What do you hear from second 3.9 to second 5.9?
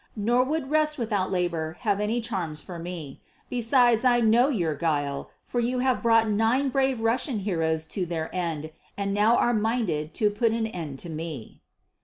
I know your guile, for you